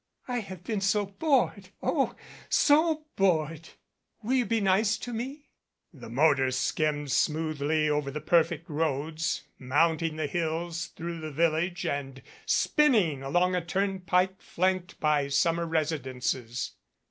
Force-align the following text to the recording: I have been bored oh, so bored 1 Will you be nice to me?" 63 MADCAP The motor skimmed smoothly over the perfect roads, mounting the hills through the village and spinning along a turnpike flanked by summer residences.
I 0.27 0.39
have 0.39 0.63
been 0.63 0.81
bored 1.19 1.69
oh, 1.83 2.15
so 2.49 3.05
bored 3.15 3.69
1 4.21 4.23
Will 4.23 4.33
you 4.33 4.45
be 4.47 4.59
nice 4.59 4.97
to 4.97 5.13
me?" 5.13 5.51
63 5.91 5.93
MADCAP 5.93 6.01
The 6.01 6.09
motor 6.09 6.49
skimmed 6.49 7.11
smoothly 7.11 7.87
over 7.87 8.09
the 8.09 8.19
perfect 8.19 8.67
roads, 8.67 9.43
mounting 9.59 10.15
the 10.15 10.25
hills 10.25 10.87
through 10.87 11.19
the 11.21 11.29
village 11.29 11.85
and 11.85 12.23
spinning 12.47 13.21
along 13.21 13.53
a 13.53 13.63
turnpike 13.63 14.41
flanked 14.41 14.99
by 14.99 15.27
summer 15.27 15.67
residences. 15.67 16.71